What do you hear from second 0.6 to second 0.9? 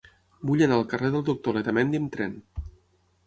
anar al